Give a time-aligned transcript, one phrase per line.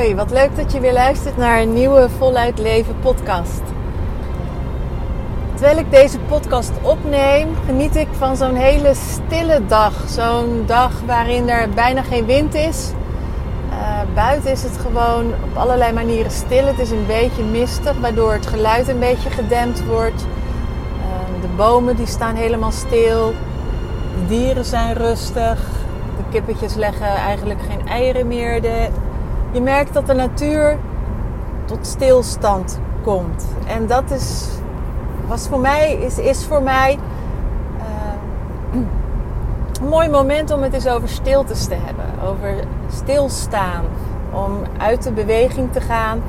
[0.00, 3.62] Hoi, wat leuk dat je weer luistert naar een nieuwe Voluit Leven podcast.
[5.54, 9.92] Terwijl ik deze podcast opneem, geniet ik van zo'n hele stille dag.
[10.08, 12.90] Zo'n dag waarin er bijna geen wind is.
[13.70, 16.66] Uh, buiten is het gewoon op allerlei manieren stil.
[16.66, 20.22] Het is een beetje mistig, waardoor het geluid een beetje gedempt wordt.
[20.22, 23.34] Uh, de bomen die staan helemaal stil.
[24.14, 25.60] De dieren zijn rustig.
[26.16, 28.62] De kippetjes leggen eigenlijk geen eieren meer.
[28.62, 28.88] De,
[29.52, 30.78] je merkt dat de natuur
[31.64, 33.46] tot stilstand komt.
[33.66, 34.48] En dat is,
[35.26, 36.98] was voor mij, is, is voor mij
[37.78, 38.80] uh,
[39.82, 42.04] een mooi moment om het eens over stiltes te hebben.
[42.24, 42.54] Over
[42.92, 43.84] stilstaan.
[44.32, 46.22] Om uit de beweging te gaan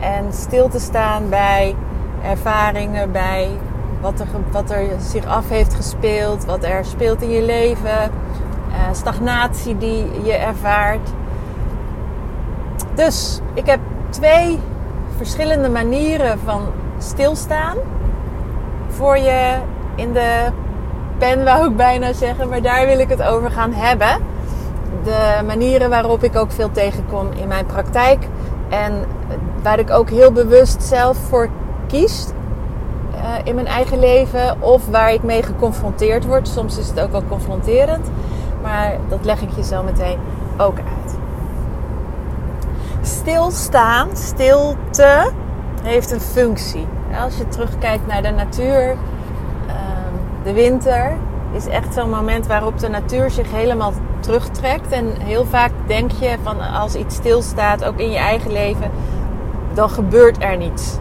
[0.00, 1.76] en stil te staan bij
[2.22, 3.48] ervaringen, bij
[4.00, 8.10] wat er, wat er zich af heeft gespeeld, wat er speelt in je leven
[8.68, 11.10] uh, stagnatie die je ervaart.
[12.98, 14.58] Dus ik heb twee
[15.16, 16.62] verschillende manieren van
[16.98, 17.76] stilstaan
[18.88, 19.56] voor je
[19.94, 20.46] in de
[21.18, 24.22] pen, wou ik bijna zeggen, maar daar wil ik het over gaan hebben.
[25.04, 28.26] De manieren waarop ik ook veel tegenkom in mijn praktijk
[28.68, 29.04] en
[29.62, 31.48] waar ik ook heel bewust zelf voor
[31.86, 32.26] kies
[33.14, 36.48] uh, in mijn eigen leven of waar ik mee geconfronteerd word.
[36.48, 38.10] Soms is het ook wel confronterend.
[38.62, 40.18] Maar dat leg ik je zo meteen
[40.56, 41.17] ook uit.
[43.08, 45.30] Stilstaan, stilte,
[45.82, 46.86] heeft een functie.
[47.24, 48.96] Als je terugkijkt naar de natuur,
[49.66, 51.16] ehm, de winter
[51.52, 54.92] is echt zo'n moment waarop de natuur zich helemaal terugtrekt.
[54.92, 58.90] En heel vaak denk je van als iets stilstaat, ook in je eigen leven,
[59.74, 60.96] dan gebeurt er niets.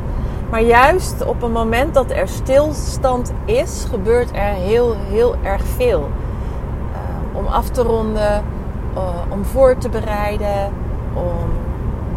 [0.50, 6.10] Maar juist op een moment dat er stilstand is, gebeurt er heel, heel erg veel
[7.34, 8.44] om af te ronden,
[8.96, 10.72] uh, om voor te bereiden,
[11.14, 11.66] om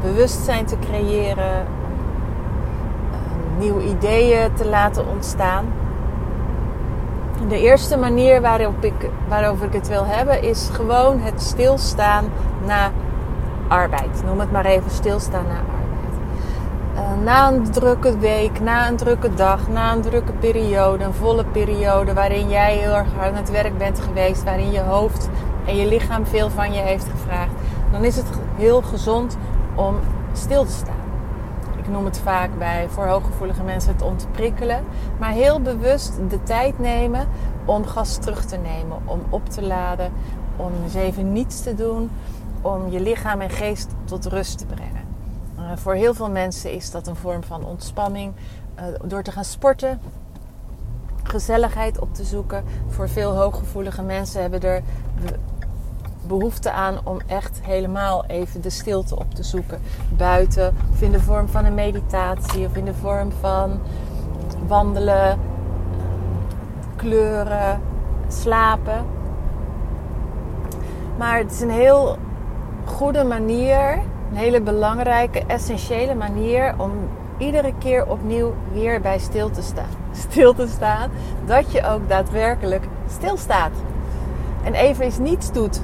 [0.03, 1.67] bewustzijn te creëren,
[3.13, 5.65] uh, nieuwe ideeën te laten ontstaan.
[7.49, 12.25] De eerste manier waarop ik, waarover ik het wil hebben is gewoon het stilstaan
[12.67, 12.91] na
[13.69, 14.23] arbeid.
[14.25, 15.69] Noem het maar even stilstaan na arbeid.
[16.95, 21.45] Uh, na een drukke week, na een drukke dag, na een drukke periode, een volle
[21.45, 25.29] periode waarin jij heel erg hard aan het werk bent geweest, waarin je hoofd
[25.67, 27.53] en je lichaam veel van je heeft gevraagd,
[27.91, 29.37] dan is het heel gezond
[29.81, 29.97] om
[30.33, 31.09] stil te staan.
[31.79, 34.85] Ik noem het vaak bij voor hooggevoelige mensen het om te prikkelen,
[35.19, 37.29] maar heel bewust de tijd nemen
[37.65, 40.13] om gas terug te nemen, om op te laden,
[40.57, 42.11] om even niets te doen,
[42.61, 45.09] om je lichaam en geest tot rust te brengen.
[45.59, 48.33] Uh, voor heel veel mensen is dat een vorm van ontspanning.
[48.79, 50.01] Uh, door te gaan sporten,
[51.23, 52.65] gezelligheid op te zoeken.
[52.89, 54.83] Voor veel hooggevoelige mensen hebben er
[56.39, 59.81] behoefte aan om echt helemaal even de stilte op te zoeken.
[60.09, 63.81] Buiten, of in de vorm van een meditatie, of in de vorm van
[64.67, 65.39] wandelen,
[66.97, 67.81] kleuren,
[68.29, 69.05] slapen.
[71.19, 72.17] Maar het is een heel
[72.85, 73.99] goede manier
[74.31, 76.93] een hele belangrijke, essentiële manier om
[77.39, 79.99] iedere keer opnieuw weer bij stil te staan.
[80.13, 81.11] Stil te staan,
[81.47, 83.71] dat je ook daadwerkelijk stilstaat.
[84.65, 85.81] En even eens niets doet.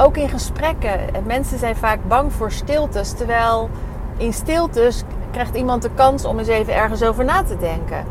[0.00, 1.00] Ook in gesprekken.
[1.26, 3.70] Mensen zijn vaak bang voor stiltes, terwijl
[4.16, 8.04] in stiltes krijgt iemand de kans om eens even ergens over na te denken.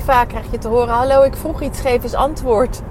[0.00, 2.82] vaak krijg je te horen: Hallo, ik vroeg iets, geef eens antwoord.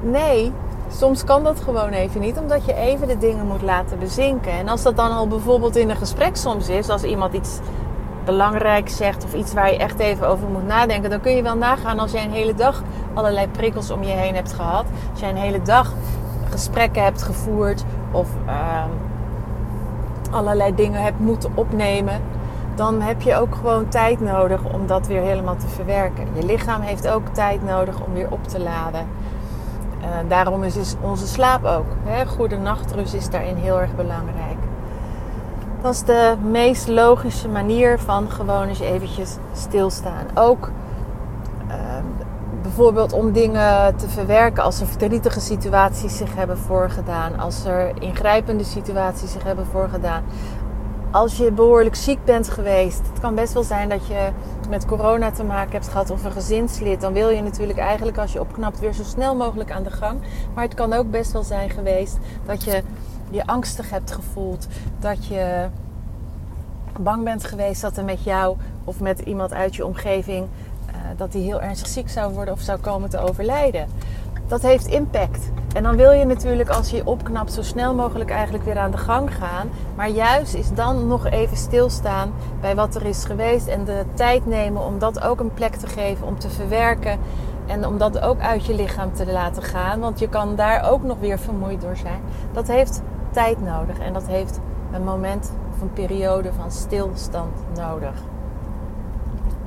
[0.00, 0.52] Nee,
[0.90, 4.52] Soms kan dat gewoon even niet, omdat je even de dingen moet laten bezinken.
[4.52, 7.58] En als dat dan al bijvoorbeeld in een gesprek soms is, als iemand iets
[8.24, 11.56] belangrijks zegt of iets waar je echt even over moet nadenken, dan kun je wel
[11.56, 12.82] nagaan als jij een hele dag
[13.14, 14.84] allerlei prikkels om je heen hebt gehad.
[15.10, 15.92] Als jij een hele dag
[16.50, 18.90] gesprekken hebt gevoerd of ehm,
[20.30, 22.20] allerlei dingen hebt moeten opnemen,
[22.74, 26.26] dan heb je ook gewoon tijd nodig om dat weer helemaal te verwerken.
[26.32, 29.06] Je lichaam heeft ook tijd nodig om weer op te laden.
[30.00, 31.86] Uh, daarom is dus onze slaap ook.
[32.04, 32.26] Hè?
[32.26, 34.56] Goede nachtrust is daarin heel erg belangrijk.
[35.82, 40.26] Dat is de meest logische manier van gewoon eens eventjes stilstaan.
[40.34, 40.70] Ook
[42.78, 48.64] bijvoorbeeld om dingen te verwerken als er verdrietige situaties zich hebben voorgedaan, als er ingrijpende
[48.64, 50.24] situaties zich hebben voorgedaan.
[51.10, 54.28] Als je behoorlijk ziek bent geweest, het kan best wel zijn dat je
[54.68, 58.32] met corona te maken hebt gehad of een gezinslid, dan wil je natuurlijk eigenlijk als
[58.32, 60.20] je opknapt weer zo snel mogelijk aan de gang.
[60.54, 62.82] Maar het kan ook best wel zijn geweest dat je
[63.30, 64.66] je angstig hebt gevoeld,
[64.98, 65.68] dat je
[67.00, 70.46] bang bent geweest dat er met jou of met iemand uit je omgeving
[71.16, 73.86] dat die heel ernstig ziek zou worden of zou komen te overlijden.
[74.46, 75.50] Dat heeft impact.
[75.74, 78.96] En dan wil je natuurlijk als je opknapt zo snel mogelijk eigenlijk weer aan de
[78.96, 79.70] gang gaan.
[79.96, 84.46] Maar juist is dan nog even stilstaan bij wat er is geweest en de tijd
[84.46, 87.18] nemen om dat ook een plek te geven, om te verwerken
[87.66, 90.00] en om dat ook uit je lichaam te laten gaan.
[90.00, 92.20] Want je kan daar ook nog weer vermoeid door zijn.
[92.52, 94.60] Dat heeft tijd nodig en dat heeft
[94.92, 98.14] een moment of een periode van stilstand nodig.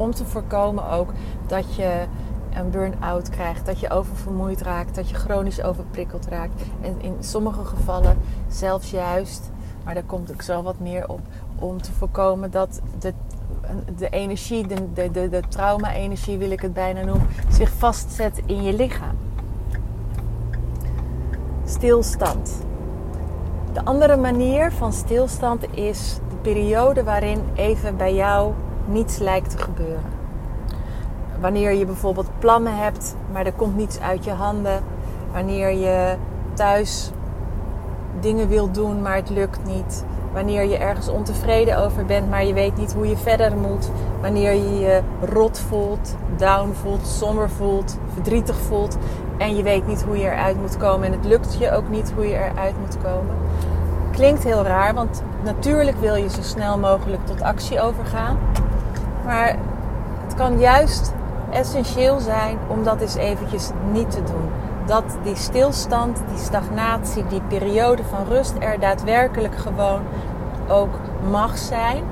[0.01, 1.09] Om te voorkomen ook
[1.47, 2.05] dat je
[2.53, 6.61] een burn-out krijgt, dat je oververmoeid raakt, dat je chronisch overprikkeld raakt.
[6.81, 8.17] En in sommige gevallen
[8.47, 9.51] zelfs juist,
[9.83, 11.19] maar daar komt ook zo wat meer op,
[11.55, 13.13] om te voorkomen dat de,
[13.97, 18.63] de energie, de, de, de, de trauma-energie wil ik het bijna noemen, zich vastzet in
[18.63, 19.17] je lichaam.
[21.65, 22.61] Stilstand.
[23.73, 28.53] De andere manier van stilstand is de periode waarin even bij jou
[28.85, 30.03] niets lijkt te gebeuren.
[31.39, 34.83] Wanneer je bijvoorbeeld plannen hebt, maar er komt niets uit je handen.
[35.33, 36.15] Wanneer je
[36.53, 37.11] thuis
[38.19, 40.05] dingen wilt doen, maar het lukt niet.
[40.33, 43.89] Wanneer je ergens ontevreden over bent, maar je weet niet hoe je verder moet.
[44.21, 48.97] Wanneer je je rot voelt, down voelt, somber voelt, verdrietig voelt.
[49.37, 51.05] En je weet niet hoe je eruit moet komen.
[51.07, 53.35] En het lukt je ook niet hoe je eruit moet komen.
[54.11, 58.37] Klinkt heel raar, want natuurlijk wil je zo snel mogelijk tot actie overgaan.
[59.25, 59.55] Maar
[60.25, 61.13] het kan juist
[61.51, 64.49] essentieel zijn om dat eens eventjes niet te doen.
[64.85, 70.01] Dat die stilstand, die stagnatie, die periode van rust er daadwerkelijk gewoon
[70.67, 72.03] ook mag zijn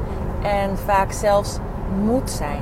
[0.42, 1.58] en vaak zelfs
[2.04, 2.62] moet zijn.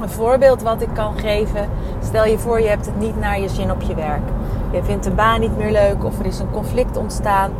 [0.00, 1.68] Een voorbeeld wat ik kan geven,
[2.02, 4.22] stel je voor je hebt het niet naar je zin op je werk.
[4.70, 7.50] Je vindt de baan niet meer leuk of er is een conflict ontstaan.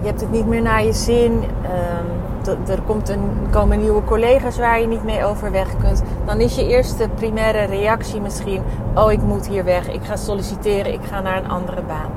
[0.00, 1.32] Je hebt het niet meer naar je zin.
[1.32, 2.17] Um,
[2.48, 6.68] er komt een, komen nieuwe collega's waar je niet mee overweg kunt, dan is je
[6.68, 8.62] eerste primaire reactie misschien:
[8.94, 12.10] Oh, ik moet hier weg, ik ga solliciteren, ik ga naar een andere baan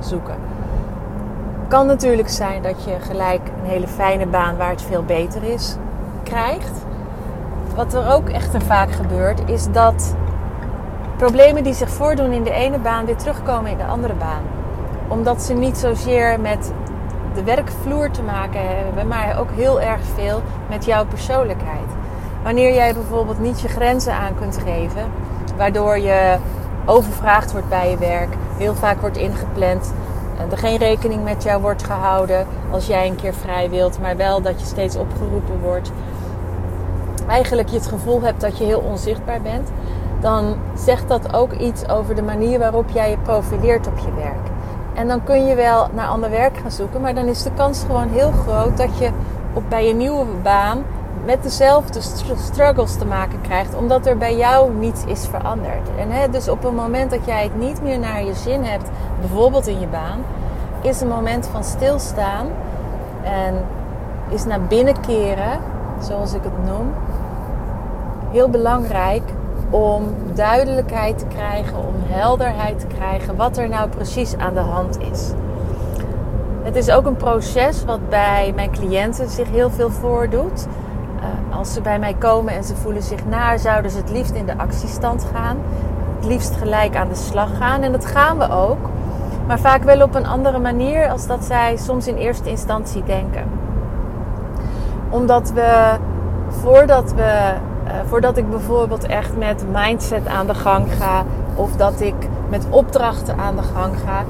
[0.00, 0.34] zoeken.
[1.68, 5.76] Kan natuurlijk zijn dat je gelijk een hele fijne baan waar het veel beter is
[6.22, 6.84] krijgt.
[7.74, 10.14] Wat er ook echt vaak gebeurt, is dat
[11.16, 14.42] problemen die zich voordoen in de ene baan weer terugkomen in de andere baan.
[15.08, 16.72] Omdat ze niet zozeer met
[17.34, 21.90] de werkvloer te maken hebben, maar ook heel erg veel met jouw persoonlijkheid.
[22.42, 25.02] Wanneer jij bijvoorbeeld niet je grenzen aan kunt geven,
[25.56, 26.36] waardoor je
[26.84, 29.92] overvraagd wordt bij je werk, heel vaak wordt ingepland,
[30.50, 34.42] er geen rekening met jou wordt gehouden als jij een keer vrij wilt, maar wel
[34.42, 35.92] dat je steeds opgeroepen wordt.
[37.28, 39.70] Eigenlijk je het gevoel hebt dat je heel onzichtbaar bent,
[40.20, 44.51] dan zegt dat ook iets over de manier waarop jij je profileert op je werk.
[44.94, 47.00] En dan kun je wel naar ander werk gaan zoeken.
[47.00, 49.10] Maar dan is de kans gewoon heel groot dat je
[49.52, 50.84] op, bij je nieuwe baan
[51.24, 52.00] met dezelfde
[52.36, 53.74] struggles te maken krijgt.
[53.74, 55.88] Omdat er bij jou niets is veranderd.
[55.98, 58.90] En hè, dus op het moment dat jij het niet meer naar je zin hebt,
[59.20, 60.18] bijvoorbeeld in je baan,
[60.80, 62.46] is een moment van stilstaan.
[63.22, 63.54] En
[64.28, 65.58] is naar binnen keren,
[66.00, 66.92] zoals ik het noem,
[68.30, 69.22] heel belangrijk
[69.72, 74.98] om duidelijkheid te krijgen, om helderheid te krijgen wat er nou precies aan de hand
[75.12, 75.32] is.
[76.62, 80.66] Het is ook een proces wat bij mijn cliënten zich heel veel voordoet.
[81.16, 84.34] Uh, als ze bij mij komen en ze voelen zich naar, zouden ze het liefst
[84.34, 85.56] in de actiestand gaan.
[86.16, 87.82] Het liefst gelijk aan de slag gaan.
[87.82, 88.90] En dat gaan we ook.
[89.46, 93.44] Maar vaak wel op een andere manier als dat zij soms in eerste instantie denken.
[95.10, 95.96] Omdat we
[96.48, 97.52] voordat we
[98.06, 102.14] voordat ik bijvoorbeeld echt met mindset aan de gang ga of dat ik
[102.48, 104.24] met opdrachten aan de gang ga,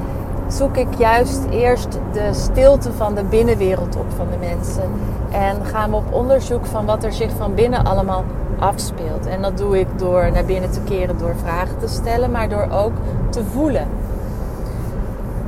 [0.49, 4.91] zoek ik juist eerst de stilte van de binnenwereld op van de mensen.
[5.31, 8.25] En gaan we op onderzoek van wat er zich van binnen allemaal
[8.59, 9.27] afspeelt.
[9.27, 12.69] En dat doe ik door naar binnen te keren door vragen te stellen, maar door
[12.71, 12.93] ook
[13.31, 13.89] te voelen.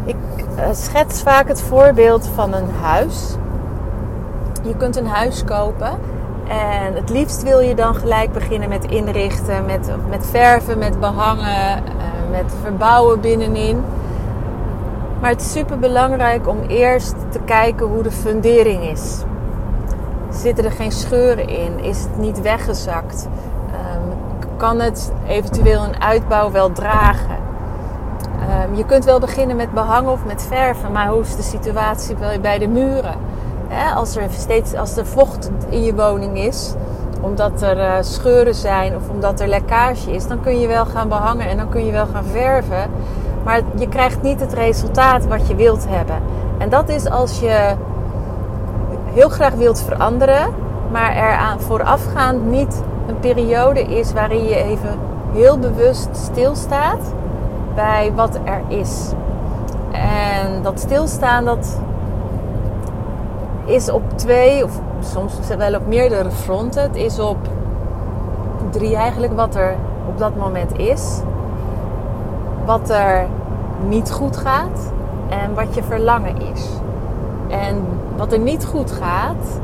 [0.04, 0.16] Ik
[0.58, 3.34] uh, schets vaak het voorbeeld van een huis.
[4.62, 5.98] Je kunt een huis kopen
[6.48, 11.82] en het liefst wil je dan gelijk beginnen met inrichten, met, met verven, met behangen,
[11.84, 13.84] uh, met verbouwen binnenin.
[15.20, 19.22] Maar het is super belangrijk om eerst te kijken hoe de fundering is.
[20.30, 21.78] Zitten er geen scheuren in?
[21.78, 23.28] Is het niet weggezakt?
[23.70, 24.12] Um,
[24.56, 27.36] kan het eventueel een uitbouw wel dragen?
[28.68, 32.16] Um, je kunt wel beginnen met behangen of met verven, maar hoe is de situatie
[32.40, 33.14] bij de muren?
[33.94, 36.74] Als, er steeds, als er vocht in je woning is,
[37.20, 41.08] omdat er uh, scheuren zijn of omdat er lekkage is, dan kun je wel gaan
[41.08, 42.90] behangen en dan kun je wel gaan verven.
[43.44, 46.16] Maar je krijgt niet het resultaat wat je wilt hebben.
[46.58, 47.74] En dat is als je
[49.04, 50.54] heel graag wilt veranderen,
[50.90, 54.98] maar er aan voorafgaand niet een periode is waarin je even
[55.32, 57.12] heel bewust stilstaat
[57.74, 59.12] bij wat er is.
[59.92, 61.80] En dat stilstaan, dat
[63.64, 66.82] is op twee of soms wel op meerdere fronten.
[66.82, 67.36] Het is op
[68.70, 69.76] drie eigenlijk wat er
[70.08, 71.20] op dat moment is.
[72.64, 73.26] Wat er
[73.88, 74.92] niet goed gaat
[75.28, 76.68] en wat je verlangen is.
[77.48, 79.60] En wat er niet goed gaat,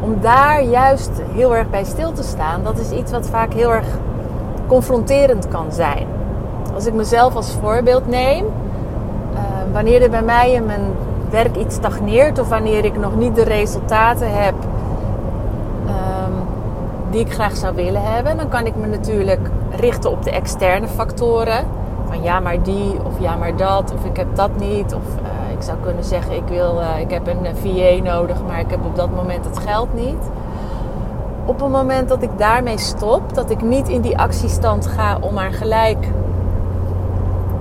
[0.00, 3.72] om daar juist heel erg bij stil te staan, dat is iets wat vaak heel
[3.72, 3.86] erg
[4.66, 6.06] confronterend kan zijn.
[6.74, 9.40] Als ik mezelf als voorbeeld neem, uh,
[9.72, 10.82] wanneer er bij mij in mijn
[11.30, 14.54] werk iets stagneert of wanneer ik nog niet de resultaten heb
[15.86, 16.34] um,
[17.10, 20.88] die ik graag zou willen hebben, dan kan ik me natuurlijk richten op de externe
[20.88, 21.64] factoren.
[22.08, 25.02] Van ja, maar die of ja, maar dat of ik heb dat niet of
[25.56, 28.84] ik zou kunnen zeggen, ik, wil, uh, ik heb een VA nodig, maar ik heb
[28.84, 30.30] op dat moment het geld niet.
[31.44, 35.34] Op het moment dat ik daarmee stop, dat ik niet in die actiestand ga om
[35.34, 36.08] maar gelijk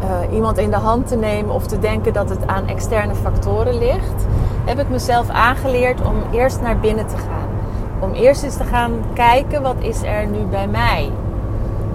[0.06, 3.78] uh, iemand in de hand te nemen of te denken dat het aan externe factoren
[3.78, 4.26] ligt,
[4.66, 7.50] heb ik mezelf aangeleerd om eerst naar binnen te gaan.
[8.00, 11.10] Om eerst eens te gaan kijken wat is er nu bij mij.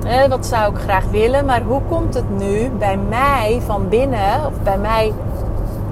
[0.07, 4.47] Eh, wat zou ik graag willen, maar hoe komt het nu bij mij van binnen
[4.47, 5.13] of bij mij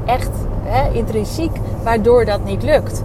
[0.04, 0.30] echt
[0.92, 3.02] intrinsiek, waardoor dat niet lukt.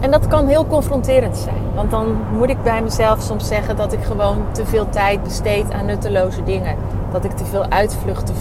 [0.00, 1.62] En dat kan heel confronterend zijn.
[1.74, 5.72] Want dan moet ik bij mezelf soms zeggen dat ik gewoon te veel tijd besteed
[5.72, 6.76] aan nutteloze dingen.
[7.12, 8.34] Dat ik te veel uitvluchten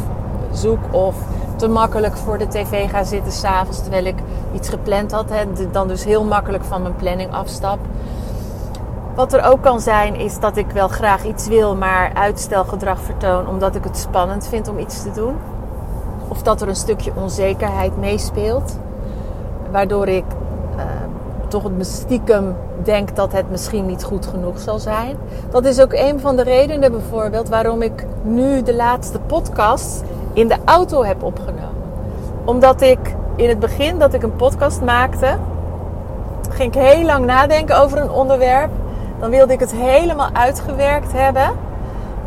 [0.52, 1.16] zoek of
[1.56, 4.18] te makkelijk voor de tv ga zitten s'avonds terwijl ik
[4.54, 5.30] iets gepland had.
[5.30, 7.80] Hè, dan dus heel makkelijk van mijn planning afstap.
[9.16, 13.48] Wat er ook kan zijn is dat ik wel graag iets wil, maar uitstelgedrag vertoon
[13.48, 15.36] omdat ik het spannend vind om iets te doen.
[16.28, 18.78] Of dat er een stukje onzekerheid meespeelt.
[19.72, 20.26] Waardoor ik
[20.78, 20.84] uh,
[21.52, 25.18] toch het stiekem denk dat het misschien niet goed genoeg zal zijn.
[25.50, 30.04] Dat is ook een van de redenen bijvoorbeeld waarom ik nu de laatste podcast
[30.34, 31.70] in de auto heb opgenomen.
[32.46, 33.00] Omdat ik
[33.36, 35.38] in het begin dat ik een podcast maakte,
[36.50, 38.70] ging ik heel lang nadenken over een onderwerp.
[39.20, 41.52] Dan wilde ik het helemaal uitgewerkt hebben.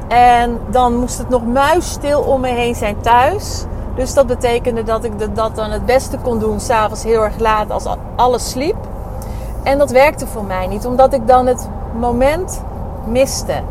[0.09, 3.65] En dan moest het nog muisstil om me heen zijn thuis.
[3.95, 7.71] Dus dat betekende dat ik dat dan het beste kon doen, s'avonds heel erg laat
[7.71, 7.85] als
[8.17, 8.77] alles sliep.
[9.65, 11.69] En dat werkte voor mij niet, omdat ik dan het
[11.99, 12.63] moment
[13.07, 13.63] miste.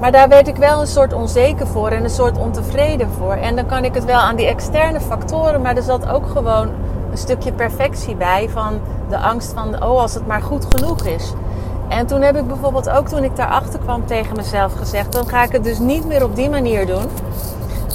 [0.00, 3.32] Maar daar werd ik wel een soort onzeker voor en een soort ontevreden voor.
[3.32, 6.68] En dan kan ik het wel aan die externe factoren, maar er zat ook gewoon
[7.10, 11.32] een stukje perfectie bij van de angst van, oh als het maar goed genoeg is.
[11.88, 15.42] En toen heb ik bijvoorbeeld ook toen ik daarachter kwam tegen mezelf gezegd, dan ga
[15.42, 17.04] ik het dus niet meer op die manier doen.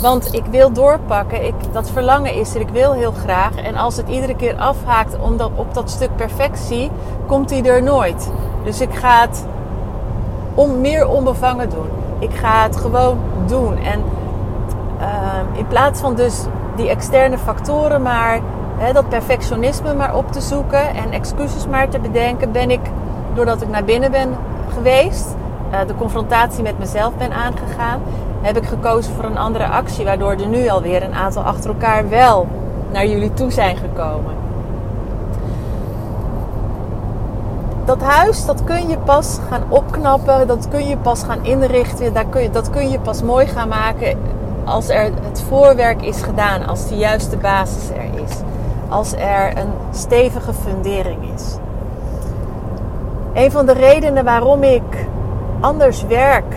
[0.02, 1.46] Want ik wil doorpakken.
[1.46, 2.62] Ik, dat verlangen is er.
[2.62, 3.56] Ik wil heel graag.
[3.56, 6.92] En als het iedere keer afhaakt omdat, op dat stuk perfectie,
[7.28, 8.32] komt hij er nooit.
[8.64, 9.46] Dus ik ga het
[10.54, 11.88] om, meer onbevangen doen.
[12.20, 13.78] Ik ga het gewoon doen.
[13.78, 14.04] En
[15.00, 18.40] uh, in plaats van dus die externe factoren maar,
[18.78, 22.82] hè, dat perfectionisme maar op te zoeken en excuses maar te bedenken, ben ik,
[23.34, 24.30] doordat ik naar binnen ben
[24.74, 25.36] geweest,
[25.72, 28.02] uh, de confrontatie met mezelf ben aangegaan,
[28.42, 32.10] heb ik gekozen voor een andere actie, waardoor er nu alweer een aantal achter elkaar
[32.10, 32.48] wel
[32.92, 34.47] naar jullie toe zijn gekomen.
[37.88, 42.26] Dat huis, dat kun je pas gaan opknappen, dat kun je pas gaan inrichten, dat
[42.30, 44.18] kun je, dat kun je pas mooi gaan maken
[44.66, 48.36] als er het voorwerk is gedaan, als de juiste basis er is,
[48.90, 51.56] als er een stevige fundering is.
[53.34, 55.08] Een van de redenen waarom ik
[55.60, 56.56] anders werk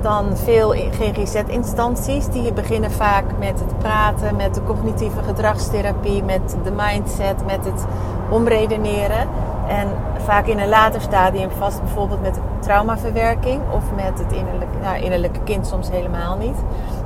[0.00, 2.26] dan veel GGZ-instanties.
[2.26, 7.84] Die beginnen vaak met het praten, met de cognitieve gedragstherapie, met de mindset, met het
[8.30, 9.28] omredeneren.
[9.72, 9.88] En
[10.24, 15.40] vaak in een later stadium vast bijvoorbeeld met traumaverwerking of met het innerlijke, nou, innerlijke
[15.44, 16.56] kind soms helemaal niet.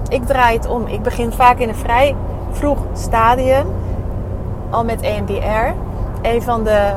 [0.08, 0.86] Ik draai het om.
[0.86, 2.16] Ik begin vaak in een vrij
[2.50, 3.66] vroeg stadium,
[4.70, 5.74] al met EMDR.
[6.22, 6.92] Een van de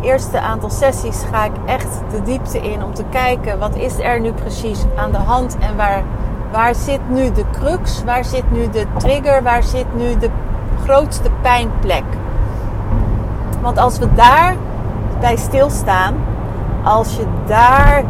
[0.00, 4.20] eerste aantal sessies ga ik echt de diepte in om te kijken wat is er
[4.20, 6.02] nu precies aan de hand en waar,
[6.52, 10.30] waar zit nu de crux, waar zit nu de trigger, waar zit nu de
[10.84, 12.04] grootste pijnplek.
[13.60, 14.56] Want als we daar
[15.24, 16.14] bij stilstaan,
[16.82, 18.04] als je daar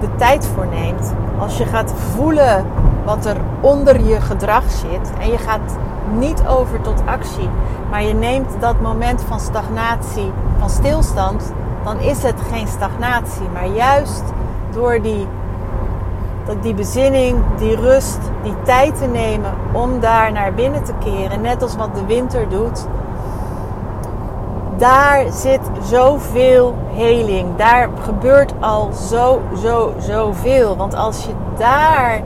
[0.00, 2.66] de tijd voor neemt, als je gaat voelen
[3.04, 5.12] wat er onder je gedrag zit.
[5.20, 5.76] En je gaat
[6.18, 7.48] niet over tot actie,
[7.90, 11.52] maar je neemt dat moment van stagnatie, van stilstand,
[11.84, 14.22] dan is het geen stagnatie, maar juist
[14.72, 15.26] door die,
[16.60, 21.62] die bezinning, die rust, die tijd te nemen om daar naar binnen te keren, net
[21.62, 22.86] als wat de winter doet,
[24.82, 27.56] daar zit zoveel heling.
[27.56, 30.76] Daar gebeurt al zo, zo, zoveel.
[30.76, 32.22] Want als je daar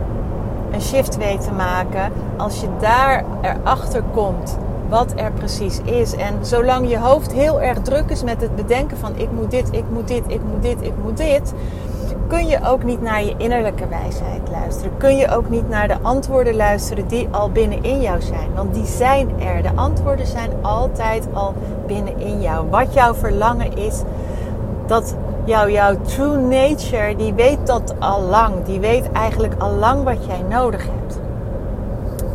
[0.71, 4.59] een shift weet te maken, als je daar erachter komt
[4.89, 6.15] wat er precies is.
[6.15, 9.69] En zolang je hoofd heel erg druk is met het bedenken van ik moet dit,
[9.71, 11.53] ik moet dit, ik moet dit, ik moet dit,
[12.26, 14.97] kun je ook niet naar je innerlijke wijsheid luisteren.
[14.97, 18.54] Kun je ook niet naar de antwoorden luisteren die al binnenin jou zijn.
[18.54, 19.62] Want die zijn er.
[19.62, 21.54] De antwoorden zijn altijd al
[21.87, 22.71] binnenin jou.
[22.71, 24.02] Wat jouw verlangen is,
[24.87, 28.64] dat jouw, true nature, die weet dat al lang.
[28.64, 31.18] Die weet eigenlijk al lang wat jij nodig hebt.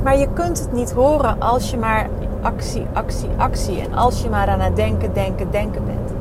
[0.03, 2.09] Maar je kunt het niet horen als je maar
[2.41, 3.81] actie, actie, actie.
[3.81, 6.11] En als je maar aan denken, denken, denken bent.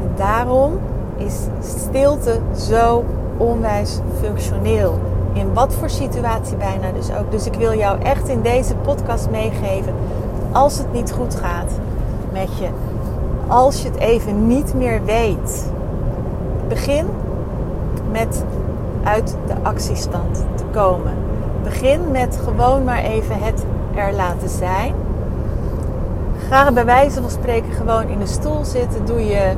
[0.00, 0.78] En daarom
[1.24, 1.34] is
[1.80, 3.04] stilte zo
[3.36, 4.98] onwijs functioneel.
[5.32, 7.30] In wat voor situatie bijna dus ook.
[7.30, 9.94] Dus ik wil jou echt in deze podcast meegeven.
[10.52, 11.70] Als het niet goed gaat
[12.32, 12.68] met je.
[13.46, 15.70] Als je het even niet meer weet.
[16.68, 17.06] Begin
[18.10, 18.44] met
[19.04, 21.12] uit de actiestand te komen.
[21.62, 23.64] Begin met gewoon maar even het
[23.94, 24.94] er laten zijn.
[26.48, 29.06] Ga bij wijze van spreken gewoon in de stoel zitten.
[29.06, 29.52] Doe je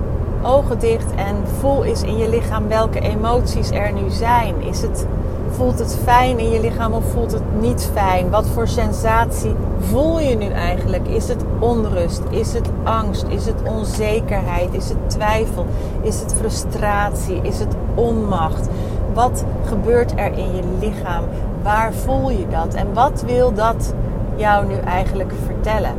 [0.46, 4.62] ogen dicht en voel eens in je lichaam welke emoties er nu zijn.
[4.62, 5.06] Is het,
[5.50, 8.30] voelt het fijn in je lichaam of voelt het niet fijn?
[8.30, 11.08] Wat voor sensatie voel je nu eigenlijk?
[11.08, 12.22] Is het onrust?
[12.30, 13.26] Is het angst?
[13.28, 14.74] Is het onzekerheid?
[14.74, 15.66] Is het twijfel?
[16.00, 17.40] Is het frustratie?
[17.42, 18.68] Is het onmacht?
[19.14, 21.24] Wat gebeurt er in je lichaam?
[21.62, 22.74] Waar voel je dat?
[22.74, 23.94] En wat wil dat
[24.36, 25.94] jou nu eigenlijk vertellen?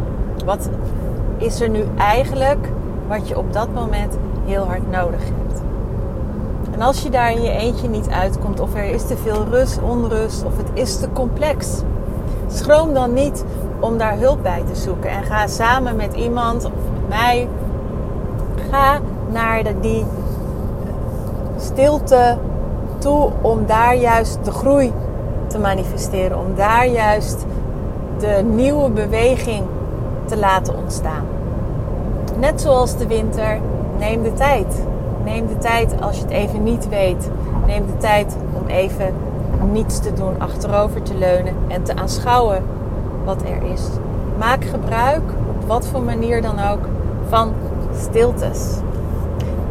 [0.46, 0.70] Wat
[1.38, 2.72] is er nu eigenlijk
[3.08, 5.62] wat je op dat moment heel hard nodig hebt?
[6.72, 9.80] En als je daar in je eentje niet uitkomt, of er is te veel rust,
[9.82, 11.82] onrust, of het is te complex,
[12.48, 13.44] schroom dan niet
[13.80, 15.10] om daar hulp bij te zoeken.
[15.10, 17.48] En ga samen met iemand of met mij,
[18.70, 19.00] ga
[19.32, 20.06] naar de, die
[21.58, 22.38] stilte
[22.98, 24.94] toe om daar juist de groei
[25.48, 26.38] te manifesteren.
[26.38, 27.46] Om daar juist
[28.20, 29.64] de nieuwe beweging
[30.26, 31.26] te laten ontstaan.
[32.40, 33.60] Net zoals de winter,
[34.00, 34.86] neem de tijd.
[35.24, 37.30] Neem de tijd als je het even niet weet.
[37.66, 39.14] Neem de tijd om even
[39.72, 42.64] niets te doen, achterover te leunen en te aanschouwen
[43.26, 43.82] wat er is.
[44.38, 46.88] Maak gebruik, op wat voor manier dan ook,
[47.30, 47.54] van
[48.00, 48.76] stiltes.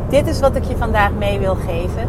[0.09, 2.09] Dit is wat ik je vandaag mee wil geven.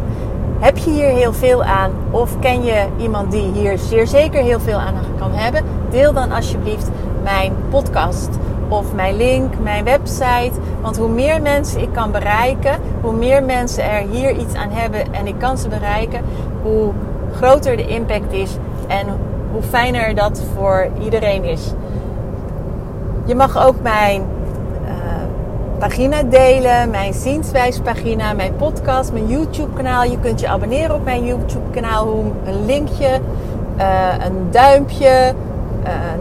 [0.58, 4.60] Heb je hier heel veel aan of ken je iemand die hier zeer zeker heel
[4.60, 5.64] veel aan kan hebben?
[5.90, 6.90] Deel dan alsjeblieft
[7.22, 8.28] mijn podcast
[8.68, 10.52] of mijn link, mijn website.
[10.80, 15.14] Want hoe meer mensen ik kan bereiken, hoe meer mensen er hier iets aan hebben
[15.14, 16.20] en ik kan ze bereiken,
[16.62, 16.92] hoe
[17.36, 19.06] groter de impact is en
[19.52, 21.72] hoe fijner dat voor iedereen is.
[23.24, 24.22] Je mag ook mijn
[24.84, 24.88] uh,
[25.78, 30.04] pagina delen, mijn zienswijspagina, mijn podcast, mijn YouTube kanaal.
[30.04, 32.24] Je kunt je abonneren op mijn YouTube kanaal.
[32.44, 33.20] Een linkje,
[33.78, 35.34] uh, een duimpje,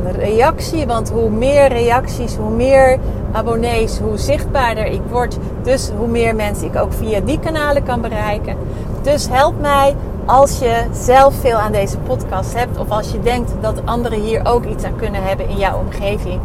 [0.06, 0.88] een reactie.
[0.88, 3.00] Want hoe meer reacties, hoe meer
[3.32, 5.38] abonnees, hoe zichtbaarder ik word.
[5.64, 8.58] Dus hoe meer mensen ik ook via die kanalen kan bereiken.
[9.02, 12.80] Dus help mij als je zelf veel aan deze podcast hebt.
[12.80, 16.40] Of als je denkt dat anderen hier ook iets aan kunnen hebben in jouw omgeving.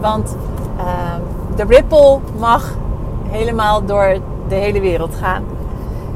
[0.00, 0.36] Want
[0.78, 0.84] uh,
[1.56, 2.74] de ripple mag
[3.28, 5.44] helemaal door de hele wereld gaan.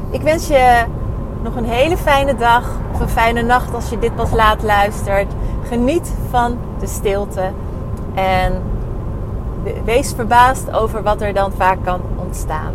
[0.09, 0.83] Ik wens je
[1.43, 5.33] nog een hele fijne dag of een fijne nacht als je dit pas laat luistert.
[5.67, 7.51] Geniet van de stilte
[8.15, 8.61] en
[9.85, 12.73] wees verbaasd over wat er dan vaak kan ontstaan.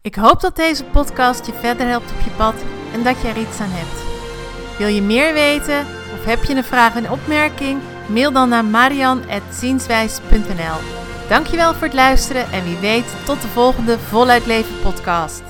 [0.00, 2.54] Ik hoop dat deze podcast je verder helpt op je pad
[2.92, 4.06] en dat je er iets aan hebt.
[4.78, 5.86] Wil je meer weten
[6.18, 7.80] of heb je een vraag en opmerking?
[8.06, 10.96] Mail dan naar marian.zienswijs.nl
[11.28, 15.42] Dankjewel voor het luisteren en wie weet tot de volgende Voluit Leven podcast.